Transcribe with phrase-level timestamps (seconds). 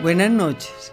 [0.00, 0.92] Buenas noches.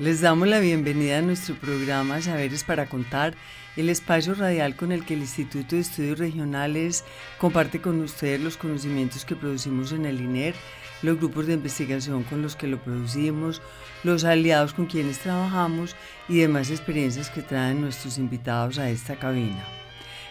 [0.00, 3.34] Les damos la bienvenida a nuestro programa Saberes para Contar,
[3.76, 7.04] el espacio radial con el que el Instituto de Estudios Regionales
[7.38, 10.56] comparte con ustedes los conocimientos que producimos en el INER,
[11.02, 13.62] los grupos de investigación con los que lo producimos,
[14.02, 15.94] los aliados con quienes trabajamos
[16.28, 19.64] y demás experiencias que traen nuestros invitados a esta cabina.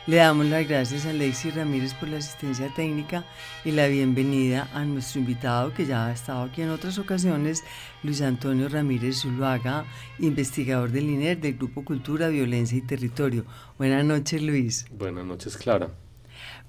[0.10, 3.26] Le damos las gracias a Lexi Ramírez por la asistencia técnica
[3.64, 7.64] y la bienvenida a nuestro invitado que ya ha estado aquí en otras ocasiones,
[8.02, 9.86] Luis Antonio Ramírez Zuluaga,
[10.18, 13.46] investigador del INER del Grupo Cultura, Violencia y Territorio.
[13.78, 14.88] Buenas noches, Luis.
[14.98, 15.92] Buenas noches, Clara.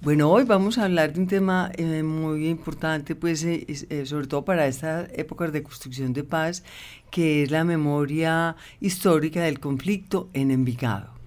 [0.02, 4.26] Bueno, hoy vamos a hablar de un tema eh, muy importante, pues eh, eh, sobre
[4.26, 6.62] todo para estas épocas de construcción de paz,
[7.10, 11.19] que es la memoria histórica del conflicto en Envigado.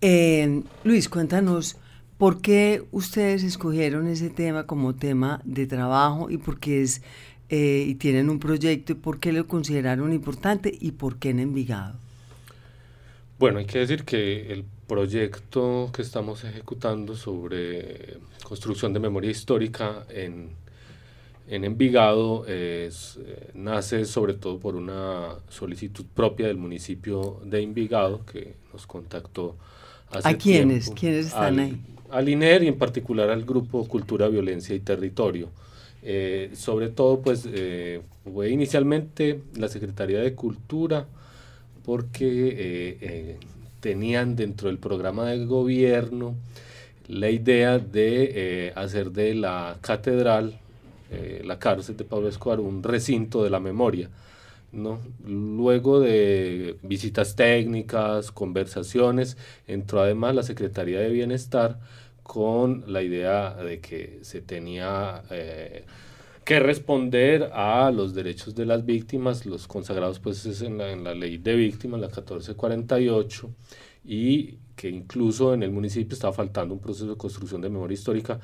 [0.00, 1.76] Eh, Luis, cuéntanos
[2.18, 7.02] por qué ustedes escogieron ese tema como tema de trabajo y por qué es
[7.48, 11.40] eh, y tienen un proyecto y por qué lo consideraron importante y por qué en
[11.40, 11.98] Envigado.
[13.38, 20.04] Bueno, hay que decir que el proyecto que estamos ejecutando sobre construcción de memoria histórica
[20.10, 20.50] en,
[21.48, 28.24] en Envigado es, eh, nace sobre todo por una solicitud propia del municipio de Envigado
[28.26, 29.56] que nos contactó
[30.10, 30.90] ¿A quiénes?
[30.90, 31.80] ¿Quiénes están ahí?
[32.10, 35.50] Al INER y en particular al grupo Cultura, Violencia y Territorio.
[36.02, 38.00] Eh, sobre todo, pues, eh,
[38.32, 41.06] fue inicialmente la Secretaría de Cultura,
[41.84, 43.36] porque eh,
[43.80, 46.34] tenían dentro del programa del gobierno
[47.08, 50.58] la idea de hacer de la catedral,
[51.42, 54.10] la cárcel de Pablo Escobar, un recinto de la memoria.
[54.72, 55.00] ¿No?
[55.24, 59.36] Luego de visitas técnicas, conversaciones,
[59.66, 61.80] entró además la Secretaría de Bienestar
[62.22, 65.84] con la idea de que se tenía eh,
[66.44, 71.14] que responder a los derechos de las víctimas, los consagrados pues en la, en la
[71.14, 73.50] ley de víctimas, la 1448,
[74.04, 78.40] y que incluso en el municipio estaba faltando un proceso de construcción de memoria histórica,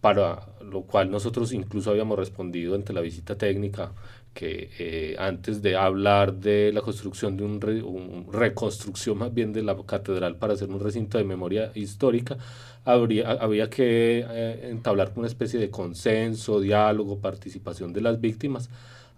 [0.00, 3.92] para lo cual nosotros incluso habíamos respondido ante la visita técnica
[4.36, 9.74] que eh, antes de hablar de la construcción de un, reconstrucción más bien de la
[9.86, 12.36] catedral para hacer un recinto de memoria histórica,
[12.84, 18.68] habría, había que eh, entablar una especie de consenso, diálogo, participación de las víctimas,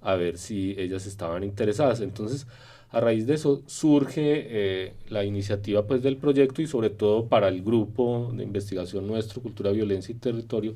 [0.03, 2.01] a ver si ellas estaban interesadas.
[2.01, 2.47] Entonces,
[2.91, 7.49] a raíz de eso surge eh, la iniciativa pues, del proyecto y sobre todo para
[7.49, 10.75] el grupo de investigación nuestro, Cultura, Violencia y Territorio,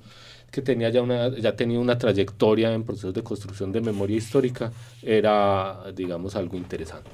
[0.51, 4.71] que tenía ya una ya tenía una trayectoria en procesos de construcción de memoria histórica
[5.03, 7.11] era digamos algo interesante.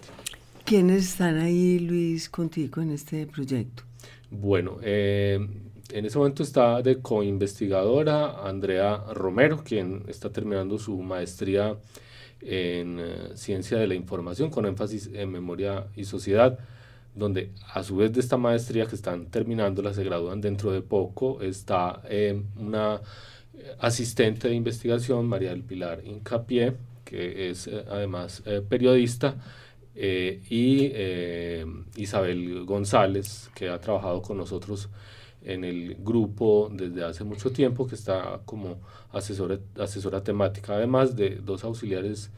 [0.64, 3.84] ¿Quiénes están ahí, Luis, contigo en este proyecto?
[4.30, 5.38] Bueno, eh,
[5.90, 11.78] en ese momento está de coinvestigadora Andrea Romero, quien está terminando su maestría
[12.40, 16.58] en eh, ciencia de la información con énfasis en memoria y sociedad
[17.18, 21.42] donde a su vez de esta maestría que están terminando, se gradúan dentro de poco,
[21.42, 23.00] está eh, una
[23.80, 29.36] asistente de investigación, María del Pilar Incapié, que es eh, además eh, periodista,
[30.00, 30.92] y
[31.96, 34.88] Isabel González, que ha trabajado con nosotros
[35.48, 38.76] en el grupo desde hace mucho tiempo, que está como
[39.12, 42.30] asesora, asesora temática, además de dos auxiliares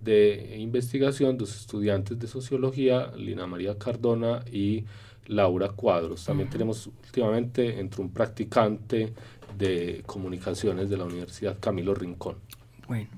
[0.00, 4.84] de investigación, dos estudiantes de sociología, Lina María Cardona y
[5.26, 6.24] Laura Cuadros.
[6.26, 9.14] También tenemos últimamente entre un practicante
[9.56, 12.36] de comunicaciones de la Universidad Camilo Rincón.
[12.86, 13.08] Bueno,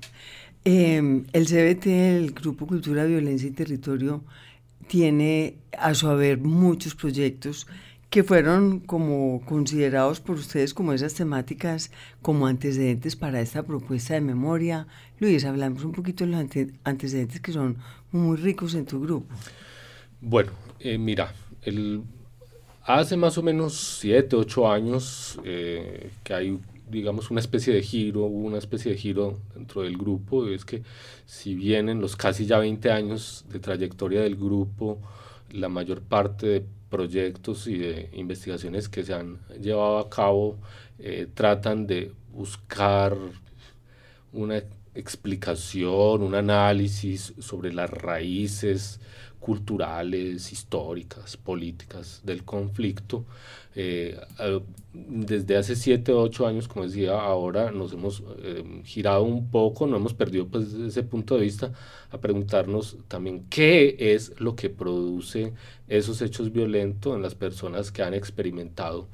[0.63, 4.23] em, el CBT, el Grupo Cultura, Violencia y Territorio,
[4.87, 7.67] tiene a su haber muchos proyectos
[8.11, 11.91] que fueron como considerados por ustedes como esas temáticas
[12.21, 14.85] como antecedentes para esta propuesta de memoria.
[15.17, 16.41] Luis, hablamos un poquito de los
[16.83, 17.77] antecedentes que son
[18.11, 19.33] muy ricos en tu grupo.
[20.19, 21.33] Bueno, eh, mira,
[22.83, 26.59] hace más o menos siete, ocho años eh, que hay
[26.89, 30.83] digamos, una especie de giro, una especie de giro dentro del grupo, es que
[31.25, 34.99] si bien en los casi ya 20 años de trayectoria del grupo,
[35.51, 40.59] la mayor parte de proyectos y de investigaciones que se han llevado a cabo
[40.99, 43.17] eh, tratan de buscar
[44.33, 44.61] una
[44.95, 48.99] explicación, un análisis sobre las raíces
[49.41, 53.25] culturales, históricas, políticas del conflicto.
[53.73, 54.17] Eh,
[54.93, 59.87] desde hace 7 o 8 años, como decía, ahora nos hemos eh, girado un poco,
[59.87, 61.71] no hemos perdido pues, ese punto de vista
[62.11, 65.53] a preguntarnos también qué es lo que produce
[65.87, 69.07] esos hechos violentos en las personas que han experimentado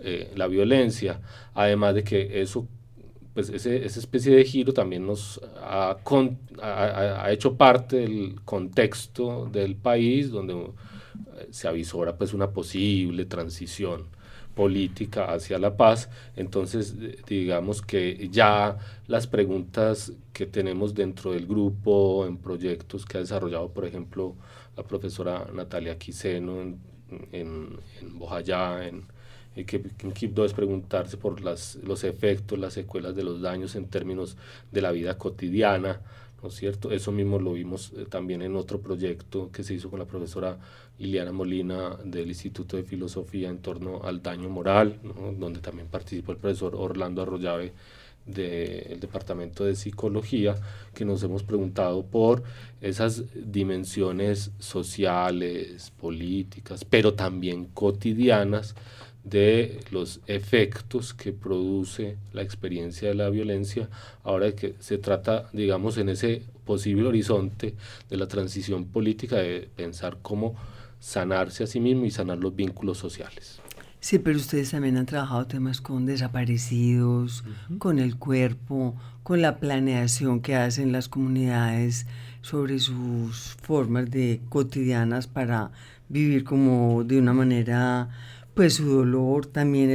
[0.00, 1.20] eh, la violencia,
[1.54, 2.66] además de que eso
[3.38, 5.96] pues ese, esa especie de giro también nos ha,
[6.60, 14.08] ha, hecho parte del contexto del país donde eh, se avisora pues una posible transición
[14.56, 16.10] política hacia la paz.
[16.34, 16.96] Entonces,
[17.28, 18.76] digamos que ya
[19.06, 24.34] las preguntas que tenemos dentro del grupo, en proyectos que ha desarrollado, por ejemplo,
[24.76, 26.80] la profesora Natalia Quiseno en,
[27.32, 29.04] en, en Bojayá, en,
[29.66, 33.86] que en KIP2 es preguntarse por las, los efectos, las secuelas de los daños en
[33.86, 34.36] términos
[34.70, 36.00] de la vida cotidiana,
[36.42, 36.92] ¿no es cierto?
[36.92, 40.58] Eso mismo lo vimos eh, también en otro proyecto que se hizo con la profesora
[40.98, 44.98] Liliana Molina del Instituto de Filosofía en torno al daño moral,
[45.38, 47.72] donde también participó el profesor Orlando Arroyave
[48.28, 50.54] del Departamento de Psicología,
[50.94, 52.42] que nos hemos preguntado por
[52.80, 58.74] esas dimensiones sociales, políticas, pero también cotidianas
[59.24, 63.88] de los efectos que produce la experiencia de la violencia,
[64.22, 67.74] ahora que se trata, digamos, en ese posible horizonte
[68.08, 70.54] de la transición política, de pensar cómo
[71.00, 73.60] sanarse a sí mismo y sanar los vínculos sociales.
[74.00, 77.44] Sí, pero ustedes también han trabajado temas con desaparecidos,
[77.78, 82.06] con el cuerpo, con la planeación que hacen las comunidades
[82.40, 85.72] sobre sus formas de cotidianas para
[86.08, 88.08] vivir como de una manera
[88.58, 89.88] pues su dolor, también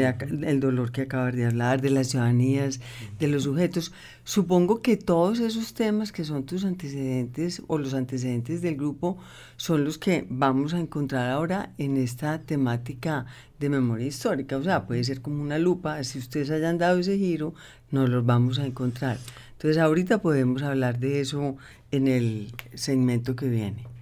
[0.46, 2.80] el dolor que acabas de hablar, de las ciudadanías,
[3.20, 3.92] de los sujetos.
[4.24, 9.18] Supongo que todos esos temas que son tus antecedentes o los antecedentes del grupo
[9.58, 13.26] son los que vamos a encontrar ahora en esta temática
[13.60, 14.56] de memoria histórica.
[14.56, 17.54] O sea, puede ser como una lupa, si ustedes hayan dado ese giro,
[17.92, 19.18] nos los vamos a encontrar.
[19.58, 21.58] Entonces ahorita podemos hablar de eso
[21.92, 23.93] en el segmento que viene.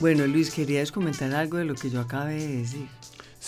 [0.00, 2.88] Bueno, Luis, ¿querías comentar algo de lo que yo acabé de decir?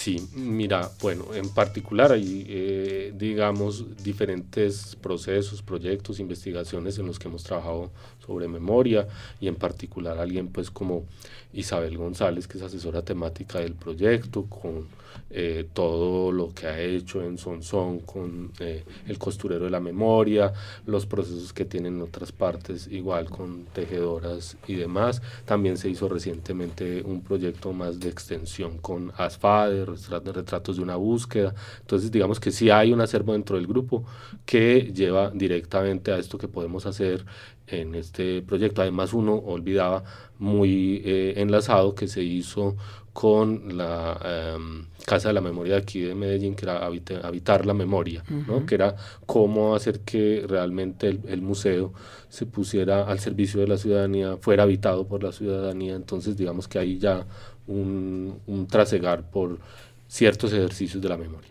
[0.01, 7.29] Sí, mira, bueno, en particular hay, eh, digamos, diferentes procesos, proyectos, investigaciones en los que
[7.29, 7.91] hemos trabajado
[8.25, 9.07] sobre memoria
[9.43, 11.05] y en particular alguien pues como
[11.53, 14.89] Isabel González, que es asesora temática del proyecto, con
[15.33, 20.53] eh, todo lo que ha hecho en Sonsón con eh, el costurero de la memoria,
[20.87, 25.23] los procesos que tienen en otras partes, igual con tejedoras y demás.
[25.45, 31.55] También se hizo recientemente un proyecto más de extensión con ASFADE, retratos de una búsqueda.
[31.81, 34.05] Entonces, digamos que sí hay un acervo dentro del grupo
[34.45, 37.25] que lleva directamente a esto que podemos hacer
[37.67, 38.83] en este proyecto.
[38.83, 40.05] Además, uno olvidaba
[40.39, 42.77] muy eh, enlazado que se hizo
[43.13, 47.75] con la em, Casa de la Memoria de aquí de Medellín, que era habitar la
[47.75, 48.65] memoria, ¿no?
[48.65, 48.95] que era
[49.27, 51.93] cómo hacer que realmente el, museo
[52.29, 56.79] se pusiera al servicio de la ciudadanía, fuera habitado por la ciudadanía, entonces digamos que
[56.79, 57.27] hay ya
[57.67, 59.59] un, un trasegar por
[60.07, 61.51] ciertos ejercicios de la memoria.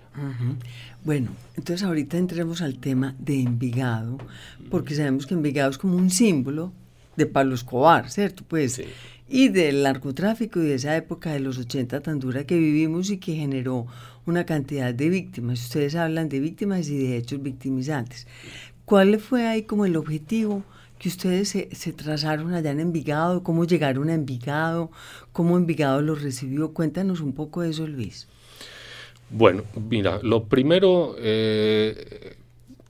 [1.03, 4.17] Bueno, entonces ahorita entremos al tema de Envigado,
[4.69, 6.73] porque sabemos que Envigado es como un símbolo
[7.15, 8.43] de Pablo Escobar, ¿cierto?
[8.47, 8.81] Pues,
[9.29, 13.17] y del narcotráfico y de esa época de los 80 tan dura que vivimos y
[13.17, 13.86] que generó
[14.25, 15.62] una cantidad de víctimas.
[15.62, 18.27] Ustedes hablan de víctimas y de hechos victimizantes.
[18.86, 20.63] ¿Cuál fue ahí como el objetivo
[20.98, 23.43] que ustedes se, trazaron allá en Envigado?
[23.43, 24.91] ¿Cómo llegaron a Envigado?
[25.31, 26.74] ¿Cómo Envigado los recibió?
[26.74, 28.27] Cuéntanos un poco de eso, Luis.
[29.29, 32.36] Bueno, mira, lo primero, eh,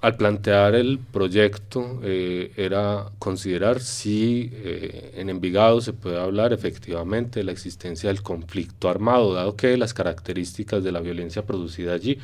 [0.01, 7.41] al plantear el proyecto eh, era considerar si eh, en Envigado se puede hablar efectivamente
[7.41, 12.17] de la existencia del conflicto armado, dado que las características de la violencia producida allí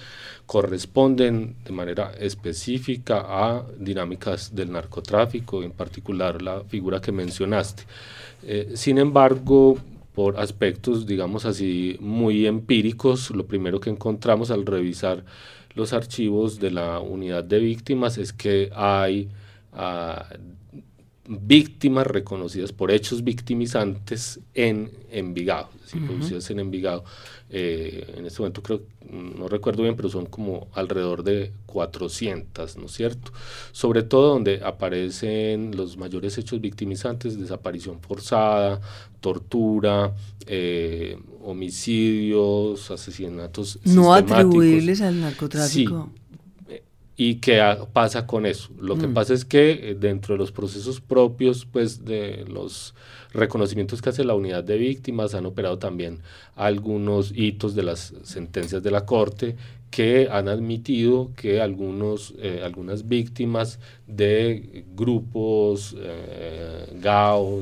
[0.46, 7.84] corresponden de manera específica a dinámicas del narcotráfico, en particular la figura que mencionaste.
[8.44, 9.77] Eh, sin embargo,
[10.13, 15.25] por aspectos, digamos así, muy empíricos, lo primero que encontramos al revisar
[15.75, 19.29] los archivos de la unidad de víctimas es que hay
[19.74, 20.25] ah,
[21.27, 27.03] víctimas reconocidas por hechos victimizantes en Envigado, es producidas en Envigado.
[27.50, 32.86] Eh, en este momento creo, no recuerdo bien, pero son como alrededor de 400, ¿no
[32.86, 33.32] es cierto?
[33.72, 38.82] Sobre todo donde aparecen los mayores hechos victimizantes, desaparición forzada,
[39.20, 40.13] tortura,
[40.48, 43.79] eh, homicidios, asesinatos.
[43.86, 46.10] No atribuibles al narcotráfico.
[46.13, 46.22] Sí.
[47.17, 47.62] ¿Y qué
[47.93, 48.69] pasa con eso?
[48.77, 49.13] Lo que mm.
[49.13, 52.93] pasa es que eh, dentro de los procesos propios, pues de los
[53.34, 56.19] reconocimientos que hace la unidad de víctimas, han operado también
[56.55, 59.55] algunos hitos de las sentencias de la Corte
[59.91, 67.62] que han admitido que algunos, eh, algunas víctimas de grupos eh, GAO,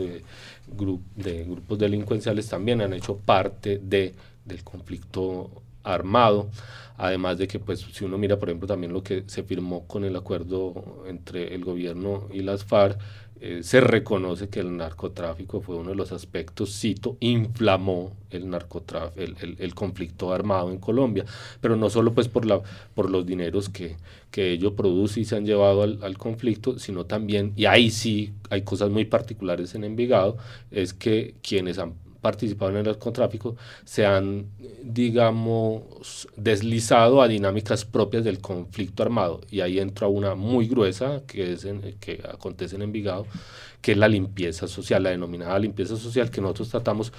[1.16, 6.50] de grupos delincuenciales también han hecho parte de, del conflicto armado.
[6.98, 10.04] Además de que, pues, si uno mira, por ejemplo, también lo que se firmó con
[10.06, 13.00] el acuerdo entre el gobierno y las FARC,
[13.46, 19.20] eh, se reconoce que el narcotráfico fue uno de los aspectos, cito, inflamó el narcotráfico,
[19.20, 21.26] el, el, conflicto armado en Colombia,
[21.60, 22.62] pero no solo pues por, la,
[22.96, 23.98] por los dineros que,
[24.32, 28.32] que ello produce y se han llevado al, al, conflicto, sino también, y ahí sí
[28.50, 30.38] hay cosas muy particulares en Envigado,
[30.72, 34.48] es que quienes han participado en el narcotráfico se han,
[34.82, 39.42] digamos, deslizado a dinámicas propias del conflicto armado.
[39.52, 41.68] Y ahí entra una muy gruesa que, es
[42.00, 43.28] que acontece en Envigado,
[43.82, 47.12] que es la limpieza social, la denominada limpieza social, que nosotros tratamos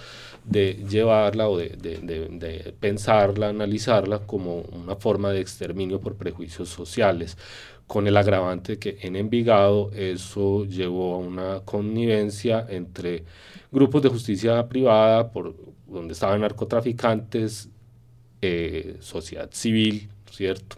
[0.45, 6.71] de llevarla o de, de, de pensarla, analizarla como una forma de exterminio por prejuicios
[6.71, 7.37] sociales
[7.87, 13.25] con el agravante que en Envigado eso llevó a una connivencia entre
[13.71, 15.55] grupos de justicia privada, por
[15.87, 17.69] donde estaban narcotraficantes,
[18.41, 20.77] eh, sociedad civil, ¿cierto?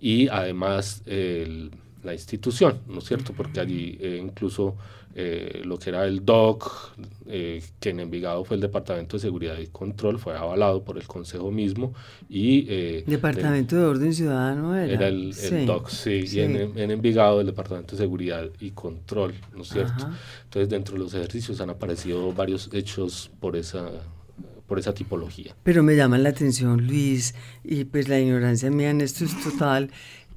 [0.00, 3.32] Y además la institución, ¿no es cierto?
[3.32, 4.76] Porque allí eh, incluso
[5.20, 6.92] eh, lo que era el DOC,
[7.26, 11.08] eh, que en Envigado fue el Departamento de Seguridad y Control, fue avalado por el
[11.08, 11.92] Consejo mismo.
[12.28, 14.92] y eh, Departamento de Orden Ciudadano era.
[14.92, 15.34] Era el,
[15.66, 20.08] DOC, sí, y en, en, Envigado el Departamento de Seguridad y Control, ¿no es cierto?
[20.44, 23.90] Entonces dentro de los ejercicios han aparecido varios hechos por esa
[24.68, 25.56] por esa tipología.
[25.64, 27.34] Pero me llama la atención, Luis,
[27.64, 29.90] y pues la ignorancia mía en esto es total,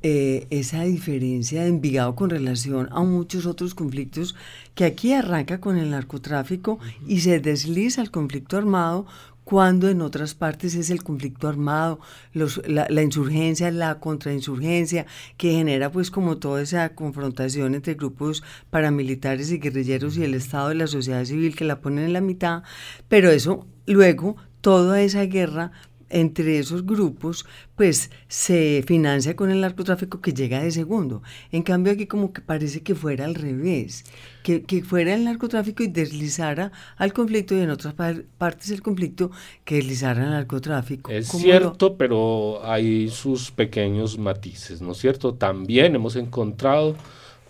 [0.03, 4.35] eh, esa diferencia de Envigado con relación a muchos otros conflictos
[4.73, 9.05] que aquí arranca con el narcotráfico y se desliza al conflicto armado
[9.43, 11.99] cuando en otras partes es el conflicto armado,
[12.33, 15.05] los, la, la, insurgencia, la contrainsurgencia,
[15.37, 20.71] que genera pues como toda esa confrontación entre grupos paramilitares y guerrilleros y el Estado
[20.71, 22.63] y la sociedad civil que la ponen en la mitad,
[23.07, 25.71] pero eso luego toda esa guerra
[26.11, 31.23] entre esos grupos, pues se financia con el narcotráfico que llega de segundo.
[31.51, 34.03] En cambio aquí como que parece que fuera al revés,
[34.43, 37.93] que, que fuera el narcotráfico y deslizara al conflicto y en otras
[38.37, 39.31] partes del conflicto
[39.65, 41.11] que deslizara al narcotráfico.
[41.11, 45.33] Es cierto, pero hay sus pequeños matices, ¿no es cierto?
[45.33, 46.95] También hemos encontrado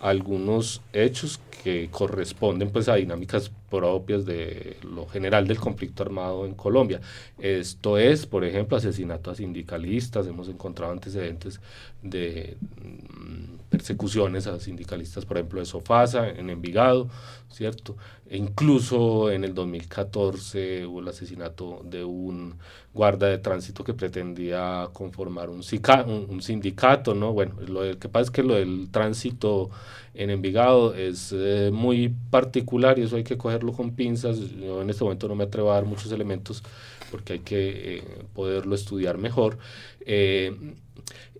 [0.00, 6.54] algunos hechos que corresponden pues a dinámicas propias de lo general del conflicto armado en
[6.54, 7.00] Colombia.
[7.38, 11.58] Esto es, por ejemplo, asesinato a sindicalistas, hemos encontrado antecedentes
[12.02, 17.08] de mm, persecuciones a sindicalistas, por ejemplo, de Sofasa en Envigado,
[17.48, 17.96] ¿cierto?
[18.28, 22.54] E incluso en el 2014 hubo el asesinato de un
[22.94, 27.32] guarda de tránsito que pretendía conformar un, sindicato, ¿no?
[27.32, 29.70] Bueno, lo que pasa es que lo del tránsito
[30.14, 34.38] en Envigado es eh, muy particular y eso hay que cogerlo con pinzas.
[34.38, 36.62] Yo en este momento no me atrevo a dar muchos elementos
[37.10, 38.02] porque hay que eh,
[38.34, 39.58] poderlo estudiar mejor.
[40.00, 40.74] Eh,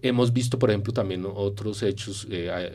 [0.02, 2.26] hemos visto, por ejemplo, también otros hechos,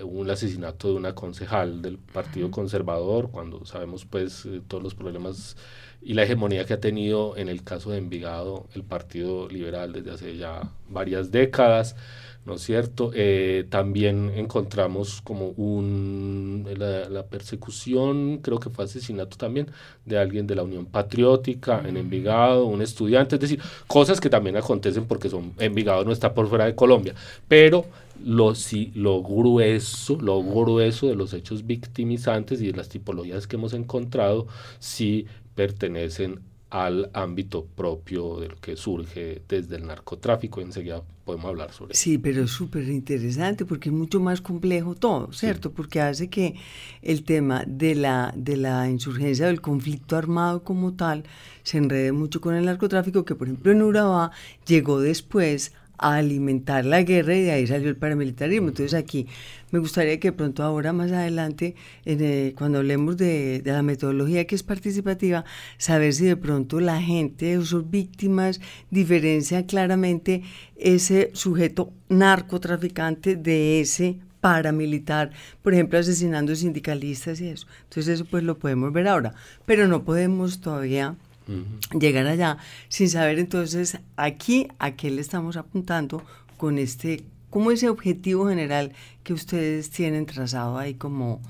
[0.04, 5.58] un asesinato de una concejal del Partido Conservador, cuando sabemos pues todos los problemas
[6.02, 10.12] y la hegemonía que ha tenido en el caso de Envigado el Partido Liberal desde
[10.12, 11.96] hace ya varias décadas.
[12.48, 13.12] ¿No es cierto?
[13.14, 19.68] Eh, también encontramos como un, la, persecución, creo que fue asesinato también,
[20.06, 21.98] de alguien de la Unión Patriótica en.
[21.98, 26.48] Envigado, un estudiante, es decir, cosas que también acontecen porque son, Envigado no está por
[26.48, 27.16] fuera de Colombia,
[27.50, 27.86] pero
[28.24, 33.58] lo, si, lo grueso, lo grueso de los hechos victimizantes y de las tipologías que
[33.58, 34.48] hemos encontrado
[34.80, 36.40] sí pertenecen
[36.70, 40.60] al ámbito propio de lo que surge desde el narcotráfico.
[40.60, 42.02] Enseguida podemos hablar sobre eso.
[42.02, 45.72] Sí, pero es súper interesante porque es mucho más complejo todo, ¿cierto?
[45.72, 46.56] Porque hace que
[47.02, 51.24] el tema de la, de la insurgencia, del conflicto armado como tal,
[51.64, 54.32] se enrede mucho con el narcotráfico, que por ejemplo en Urabá
[54.66, 58.70] llegó después a alimentar la guerra y de ahí salió el paramilitarismo.
[58.70, 59.28] Entonces aquí
[59.72, 61.76] me gustaría que pronto ahora más adelante,
[62.06, 65.46] eh, cuando hablemos de, la metodología que es participativa,
[65.78, 70.44] saber si de pronto la gente, sus víctimas, diferencia claramente
[70.78, 77.68] ese sujeto narcotraficante de ese paramilitar, por ejemplo, asesinando sindicalistas y eso.
[77.84, 79.34] Entonces eso pues lo podemos ver ahora,
[79.66, 81.16] pero no podemos todavía
[81.98, 82.58] llegar allá
[82.90, 86.22] sin saber entonces aquí a qué le estamos apuntando
[86.58, 91.42] con este, como ese objetivo general que ustedes tienen trazado ahí como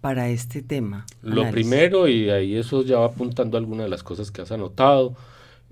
[0.00, 1.06] para este tema.
[1.22, 5.16] Lo primero, y ahí eso ya va apuntando algunas de las cosas que has anotado,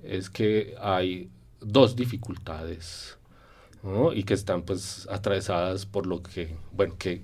[0.02, 1.28] es que hay
[1.60, 3.18] dos dificultades
[4.14, 7.22] y que están pues atravesadas por lo que, bueno, que,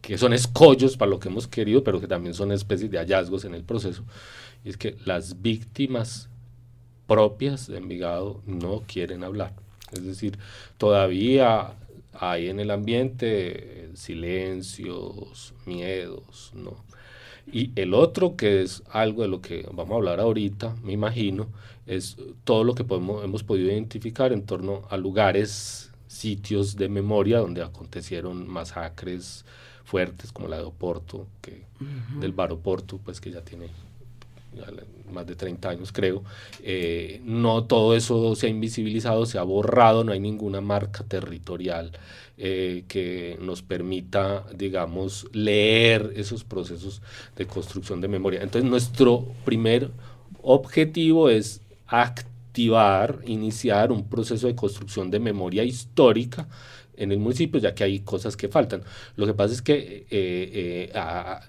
[0.00, 3.44] que son escollos para lo que hemos querido, pero que también son especies de hallazgos
[3.44, 4.02] en el proceso
[4.64, 6.28] y es que las víctimas
[7.06, 9.52] propias de Envigado no quieren hablar.
[9.92, 10.38] Es decir,
[10.78, 11.74] todavía
[12.12, 16.76] hay en el ambiente silencios, miedos, ¿no?
[17.52, 21.48] Y el otro, que es algo de lo que vamos a hablar ahorita, me imagino,
[21.86, 27.38] es todo lo que podemos, hemos podido identificar en torno a lugares, sitios de memoria
[27.38, 29.44] donde acontecieron masacres
[29.84, 31.64] fuertes, como la de Oporto, que,
[32.18, 33.68] del Bar Oporto, pues que ya tiene
[35.14, 36.22] más de 30 años creo,
[36.62, 41.92] eh, no todo eso se ha invisibilizado, se ha borrado, no hay ninguna marca territorial
[42.36, 47.00] eh, que nos permita, digamos, leer esos procesos
[47.36, 48.42] de construcción de memoria.
[48.42, 49.90] Entonces nuestro primer
[50.42, 56.48] objetivo es activar, iniciar un proceso de construcción de memoria histórica
[56.96, 58.82] en el municipio, ya que hay cosas que faltan.
[59.16, 60.92] Lo que pasa es que eh,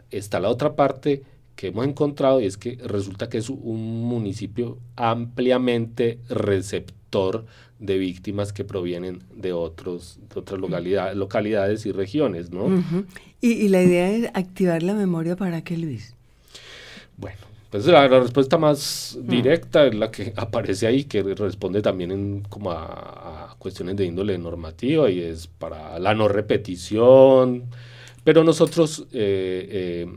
[0.10, 1.24] está la otra parte
[1.56, 7.46] que hemos encontrado y es que resulta que es un municipio ampliamente receptor
[7.80, 12.84] de víctimas que provienen de, otros, otras localidades, localidades y regiones, ¿no?
[13.42, 16.16] ¿Y, la idea es activar la memoria para qué, Luis?
[17.18, 17.38] Bueno,
[17.70, 19.28] pues la, respuesta más mm.
[19.28, 24.38] directa es la que aparece ahí, que responde también en, como a, cuestiones de índole
[24.38, 27.66] normativa y es para la no repetición,
[28.24, 29.08] pero nosotros...
[29.12, 30.08] Eh, eh,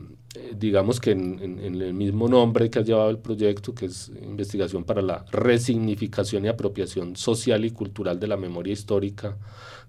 [0.56, 5.02] digamos que en, el mismo nombre que ha llevado el proyecto, que es Investigación para
[5.02, 9.36] la Resignificación y Apropiación Social y Cultural de la Memoria Histórica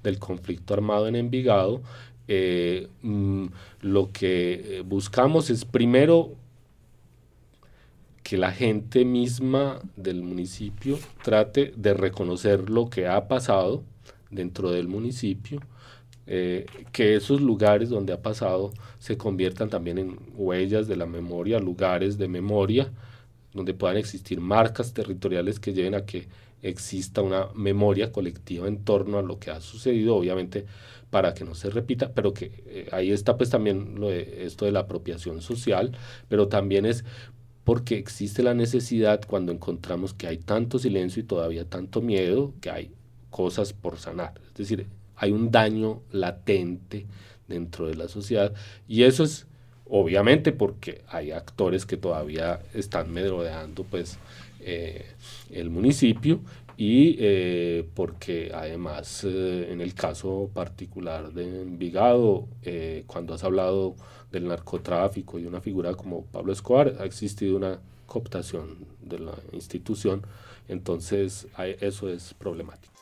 [0.03, 1.81] del Conflicto Armado en Envigado,
[2.27, 3.45] eh, mm,
[3.81, 6.35] lo que eh, buscamos es primero
[8.21, 13.83] que la gente misma del municipio trate de reconocer lo que ha pasado
[14.29, 15.62] dentro del municipio,
[16.32, 21.58] eh, que esos lugares donde ha pasado se conviertan también en huellas de la memoria,
[21.58, 22.92] lugares de memoria,
[23.52, 26.28] donde puedan existir marcas territoriales que lleven a que
[26.62, 30.68] exista una memoria colectiva en torno a lo que ha sucedido, obviamente
[31.10, 34.65] para que no se repita, pero que eh, ahí está pues también lo de, esto
[34.65, 37.06] de la apropiación social, pero también es
[37.63, 42.70] porque existe la necesidad cuando encontramos que hay tanto silencio y todavía tanto miedo, que
[42.70, 42.92] hay
[43.32, 44.39] cosas por sanar.
[44.50, 44.88] Es decir,
[45.19, 47.05] hay un daño latente
[47.47, 48.53] dentro de la sociedad.
[48.88, 49.45] Y eso es
[49.89, 54.17] obviamente porque hay actores que todavía están merodeando pues
[54.62, 55.05] eh,
[55.51, 56.41] el municipio
[56.77, 62.47] y eh, porque además eh, en el caso particular de Envigado
[63.08, 63.95] cuando has hablado
[64.32, 70.21] del narcotráfico y una figura como Pablo Escobar ha existido una cooptación de la institución.
[70.67, 71.47] Entonces
[71.82, 72.98] eso es problemático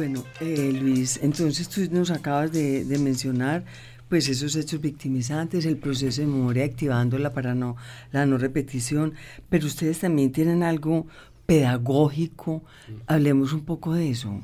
[0.00, 3.66] Bueno, eh, Luis, entonces tú nos acabas de, mencionar
[4.08, 7.76] pues esos hechos victimizantes, el proceso de memoria activándola para no
[8.10, 9.12] la no repetición,
[9.50, 11.06] pero ustedes también tienen algo
[11.44, 12.62] pedagógico.
[13.06, 14.40] Hablemos un poco de eso.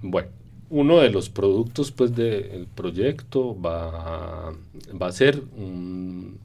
[0.00, 0.28] bueno,
[0.70, 4.54] uno de los productos pues del proyecto va,
[4.98, 6.38] va a ser un,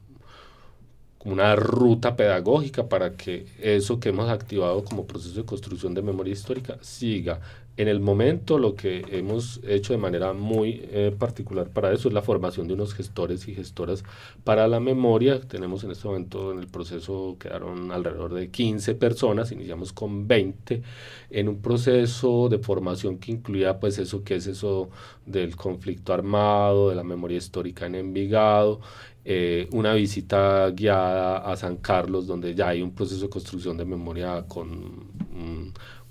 [1.24, 6.32] una ruta pedagógica para que eso que hemos activado como proceso de construcción de memoria
[6.32, 7.40] histórica siga.
[7.78, 12.12] En el momento lo que hemos hecho de manera muy eh, particular para eso es
[12.12, 14.04] la formación de unos gestores y gestoras
[14.44, 15.40] para la memoria.
[15.40, 20.82] Tenemos en este momento en el proceso quedaron alrededor de 15 personas, iniciamos con 20
[21.30, 24.90] en un proceso de formación que incluía pues eso que es eso
[25.24, 28.80] del conflicto armado, de la memoria histórica en Envigado,
[29.24, 33.84] eh, una visita guiada a San Carlos, donde ya hay un proceso de construcción de
[33.84, 35.12] memoria con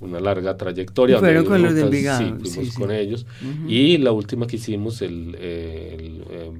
[0.02, 1.19] una larga trayectoria.
[1.19, 2.39] fueron con los de Envigado.
[2.43, 3.26] Sí, fuimos con ellos.
[3.67, 5.38] Y la última que hicimos el,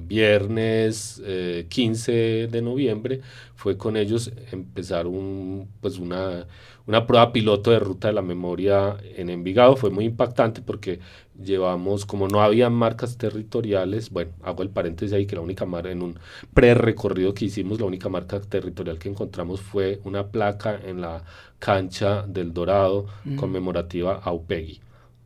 [0.06, 1.22] viernes
[1.68, 3.20] 15 eh, de noviembre
[3.62, 6.48] fue con ellos empezar un, pues una,
[6.88, 9.76] una prueba piloto de ruta de la memoria en Envigado.
[9.76, 10.98] Fue muy impactante porque
[11.40, 15.92] llevamos, como no había marcas territoriales, bueno, hago el paréntesis ahí que la única marca,
[15.92, 16.18] en un
[16.52, 21.22] pre-recorrido que hicimos, la única marca territorial que encontramos fue una placa en la
[21.60, 23.36] cancha del Dorado mm.
[23.36, 24.80] conmemorativa a Upegui.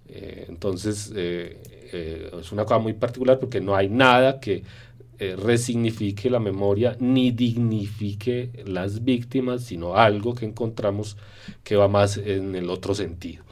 [0.08, 4.62] Eh, entonces, eh, eh, es una cosa muy particular porque no hay nada que
[5.18, 11.16] resignifique la memoria ni dignifique las víctimas, sino algo que encontramos
[11.64, 13.44] que va más en el otro sentido.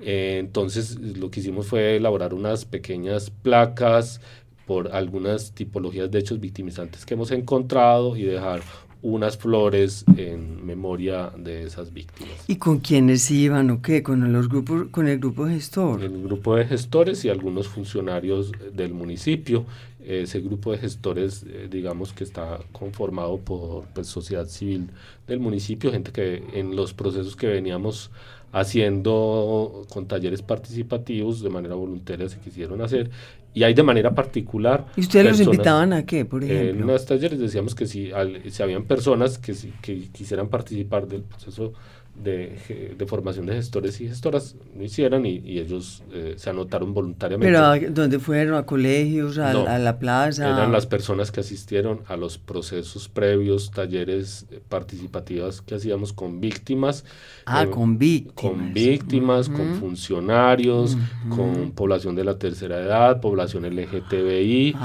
[0.00, 4.20] Eh, entonces lo que hicimos fue elaborar unas pequeñas placas
[4.66, 8.62] por algunas tipologías de hechos victimizantes que hemos encontrado y dejar
[9.02, 12.32] unas flores en memoria de esas víctimas.
[12.46, 14.02] ¿Y con quiénes iban o qué?
[14.02, 16.02] ¿Con los grupos, con el grupo gestor?
[16.02, 19.66] El grupo de gestores y algunos funcionarios del municipio.
[20.04, 24.90] Ese grupo de gestores, eh, digamos que está conformado por pues, sociedad civil
[25.26, 28.10] del municipio, gente que en los procesos que veníamos
[28.52, 33.10] haciendo con talleres participativos de manera voluntaria se quisieron hacer
[33.54, 34.86] y hay de manera particular.
[34.96, 36.80] ¿Y ustedes los invitaban a qué, por ejemplo?
[36.80, 38.10] En los talleres decíamos que si,
[38.50, 41.72] si habían personas que, que quisieran participar del proceso
[42.14, 46.92] de, de, formación de gestores y gestoras lo hicieran y, y ellos eh, se anotaron
[46.92, 47.52] voluntariamente.
[47.52, 48.54] ¿Pero dónde fueron?
[48.54, 49.38] ¿A colegios?
[49.38, 50.48] A, a, la plaza?
[50.48, 56.40] Eran las personas que asistieron a los procesos previos, talleres eh, participativos que hacíamos con
[56.40, 57.04] víctimas.
[57.46, 58.34] Ah, eh, con víctimas.
[58.34, 60.96] Con víctimas, con funcionarios,
[61.28, 64.76] con población de la tercera edad, población LGTBI,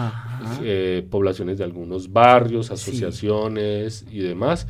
[1.09, 4.65] poblaciones de algunos barrios, asociaciones y demás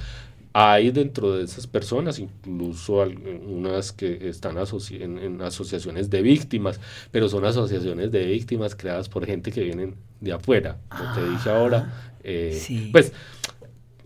[0.60, 6.80] hay dentro de esas personas, incluso algunas que están en, asociaciones de víctimas,
[7.12, 10.80] pero son asociaciones de víctimas creadas por gente que vienen de afuera.
[10.90, 13.14] Como te dije ahora, eh, pues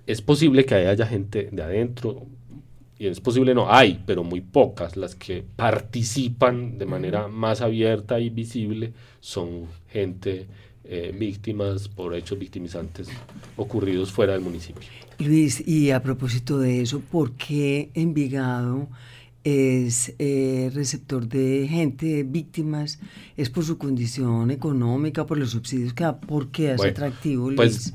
[0.06, 2.26] es posible que haya gente de adentro,
[3.00, 4.98] y es posible no, hay, pero muy pocas.
[4.98, 10.48] Las que participan de manera más abierta y visible son gente
[10.94, 13.08] eh, víctimas por hechos victimizantes
[13.56, 14.90] ocurridos fuera del municipio.
[15.20, 18.90] Luis, y a propósito de eso, ¿por qué Envigado
[19.46, 23.00] es eh, receptor de gente, víctimas?
[23.38, 26.20] ¿Es por su condición económica, por los subsidios que da?
[26.20, 27.94] ¿Por qué es atractivo, Pues,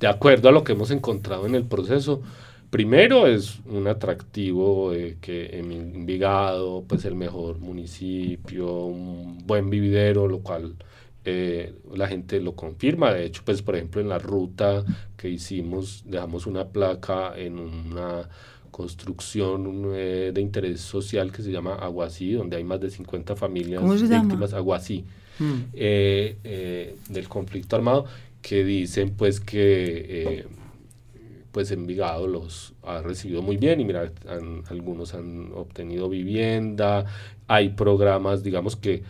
[0.00, 2.22] de acuerdo a lo que hemos encontrado en el proceso,
[2.70, 10.40] primero es un atractivo que en Envigado, pues el mejor municipio, un buen vividero, lo
[10.40, 10.74] cual
[11.28, 13.12] eh, la gente lo confirma.
[13.12, 14.84] De hecho, pues por ejemplo en la ruta
[15.16, 18.28] que hicimos, dejamos una placa en una
[18.70, 23.82] construcción eh, de interés social que se llama Aguasí, donde hay más de 50 familias
[23.82, 25.04] víctimas Aguasí
[25.40, 25.54] hmm.
[25.74, 28.06] eh, del conflicto armado,
[28.40, 30.46] que dicen pues que
[31.50, 34.12] pues Envigado los ha recibido muy bien y mira,
[34.68, 37.06] algunos han obtenido vivienda,
[37.48, 39.02] hay programas, digamos que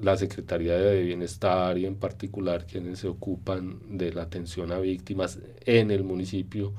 [0.00, 5.38] la Secretaría de Bienestar y en particular quienes se ocupan de la atención a víctimas
[5.64, 6.72] en el municipio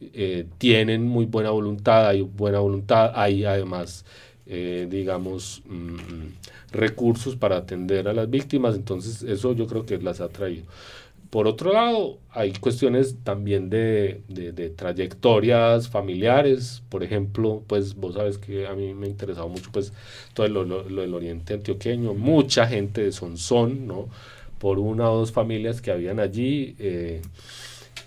[0.00, 4.04] eh, tienen muy buena voluntad, hay buena voluntad, hay además,
[4.46, 10.20] eh, digamos, mm, recursos para atender a las víctimas, entonces eso yo creo que las
[10.20, 10.64] ha traído.
[11.34, 14.22] Por otro lado, hay cuestiones también de,
[14.76, 16.84] trayectorias familiares.
[16.88, 19.92] Por ejemplo, pues vos sabes que a mí me ha interesado mucho pues
[20.32, 22.14] todo lo, del oriente antioqueño.
[22.14, 24.08] Mucha gente de Sonsón, ¿no?
[24.60, 27.20] Por una o dos familias que habían allí, eh,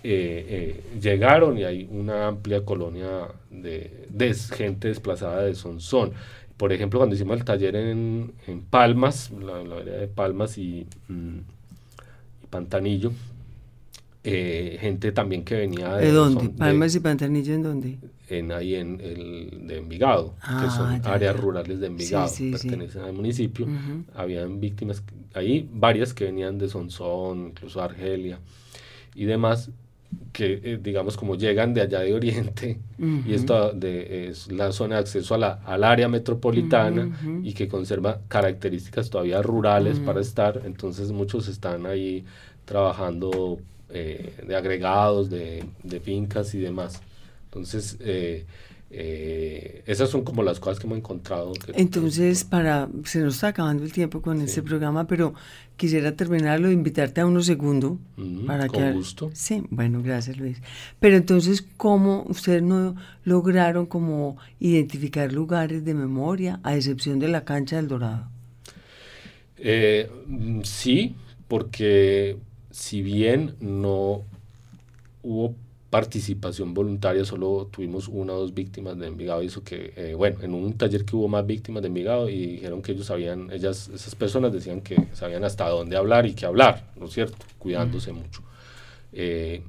[0.02, 6.12] eh, eh, llegaron y hay una amplia colonia de, gente desplazada de Sonsón.
[6.56, 8.32] Por ejemplo, cuando hicimos el taller en,
[8.70, 10.86] Palmas, la, la de Palmas y...
[11.08, 11.57] Mm,
[12.50, 13.12] Pantanillo.
[14.24, 16.06] Eh, gente también que venía de...
[16.06, 16.48] ¿De dónde?
[16.50, 17.98] ¿Palmas y Pantanillo en dónde?
[18.28, 23.14] En, ahí en el de Envigado, que son ah, áreas rurales de Envigado, pertenecen al
[23.14, 23.66] municipio.
[24.14, 25.02] Habían víctimas,
[25.34, 28.38] ahí varias que venían de Sonsón, incluso Argelia
[29.14, 29.70] y demás,
[30.32, 32.78] que eh, digamos como llegan de allá de Oriente
[33.26, 37.10] y esto de, es la zona de acceso a la, al área metropolitana
[37.42, 42.24] y que conserva características todavía rurales para estar, entonces muchos están ahí
[42.64, 43.58] trabajando
[43.90, 47.00] eh, de agregados, de, de, fincas y demás.
[47.46, 48.44] Entonces, eh,
[48.90, 51.52] eh, esas son como las cosas que hemos encontrado.
[51.74, 55.34] Entonces, para se nos está acabando el tiempo con este programa, pero
[55.76, 57.98] quisiera terminarlo, invitarte a unos segundos.
[58.46, 59.30] para con gusto.
[59.34, 60.62] Sí, bueno, gracias Luis.
[61.00, 67.44] Pero entonces, ¿cómo ustedes no lograron como identificar lugares de memoria, a excepción de la
[67.44, 68.30] cancha del Dorado?
[69.58, 71.14] Eh, mm, sí,
[71.46, 72.38] porque
[72.70, 74.22] si bien no
[75.22, 75.54] hubo
[75.90, 80.38] participación voluntaria, solo tuvimos una o dos víctimas de Envigado, y eso que, eh, bueno,
[80.42, 83.88] en un taller que hubo más víctimas de Envigado y dijeron que ellos sabían, ellas,
[83.94, 87.46] esas personas decían que sabían hasta dónde hablar y qué hablar, ¿no es cierto?
[87.58, 88.42] Cuidándose mucho.
[89.12, 89.62] Eh,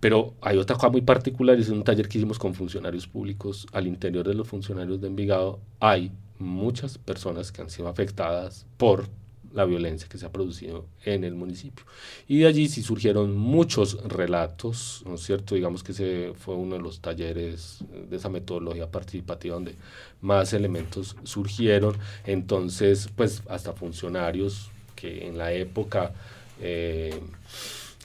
[0.00, 3.86] pero hay otra cosa muy particular, es un taller que hicimos con funcionarios públicos, al
[3.86, 9.06] interior de los funcionarios de Envigado hay muchas personas que han sido afectadas por
[9.52, 11.84] la violencia que se ha producido en el municipio.
[12.26, 15.54] Y de allí sí surgieron muchos relatos, ¿no es cierto?
[15.54, 19.74] Digamos que ese fue uno de los talleres de esa metodología participativa donde
[20.20, 21.96] más elementos surgieron.
[22.24, 26.12] Entonces, pues hasta funcionarios que en la época...
[26.60, 27.18] Eh,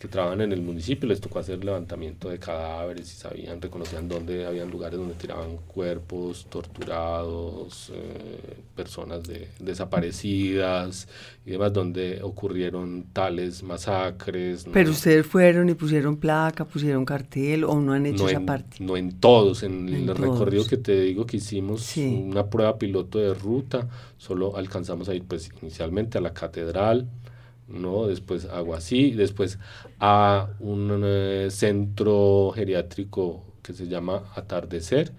[0.03, 4.45] que trabajan en el municipio les tocó hacer levantamiento de cadáveres y sabían, reconocían dónde
[4.45, 11.07] habían lugares donde tiraban cuerpos torturados, eh, personas de, desaparecidas
[11.45, 14.65] y demás, donde ocurrieron tales masacres.
[14.73, 18.83] Pero ustedes fueron y pusieron placa, pusieron cartel o no han hecho esa parte.
[18.83, 23.33] No en todos, en, el recorrido que te digo que hicimos una prueba piloto de
[23.33, 23.87] ruta,
[24.17, 27.07] solo alcanzamos a ir pues inicialmente a la catedral,
[27.67, 28.07] ¿no?
[28.07, 29.59] Después algo así, después
[29.99, 35.13] a un eh, centro geriátrico que se llama Atardecer,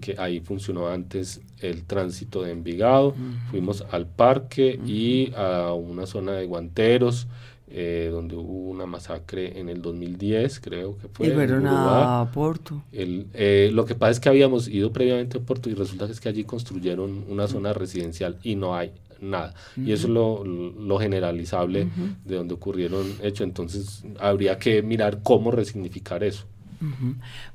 [0.00, 3.14] que ahí funcionó antes el tránsito de Envigado,
[3.50, 7.26] fuimos al parque y a una zona de guanteros,
[7.72, 11.28] eh, donde hubo una masacre en el 2010, creo que fue.
[11.28, 12.82] Y fueron a Porto.
[12.90, 16.12] El, eh, lo que pasa es que habíamos ido previamente a Porto y resulta que
[16.12, 19.54] es que allí construyeron una zona residencial y no hay nada.
[19.76, 21.88] Y eso es lo, lo generalizable
[22.24, 23.46] de donde ocurrieron hechos.
[23.46, 26.46] Entonces habría que mirar cómo resignificar eso.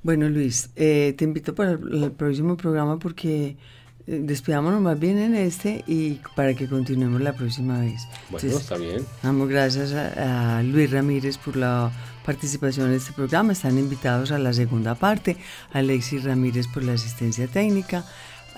[0.03, 3.57] Bueno, Luis, eh, te invito para el, próximo programa porque
[4.05, 8.03] eh, despidámonos más bien en este y para que continuemos la próxima vez.
[8.29, 9.03] Bueno, está bien.
[9.23, 11.91] Damos gracias a, a Luis Ramírez por la
[12.23, 13.53] participación en este programa.
[13.53, 15.37] Están invitados a la segunda parte.
[15.73, 18.05] Alexis Ramírez por la asistencia técnica.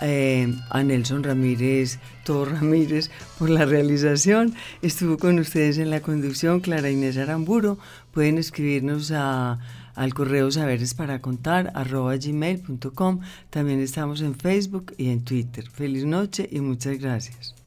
[0.01, 4.53] Eh, a Nelson Ramírez, todo Ramírez, por la realización.
[4.81, 7.77] Estuvo con ustedes en la conducción Clara Inés Aramburo.
[8.11, 9.59] Pueden escribirnos a,
[9.95, 13.21] al correo saberes para contar gmail.com.
[13.49, 15.69] También estamos en Facebook y en Twitter.
[15.69, 17.66] Feliz noche y muchas gracias.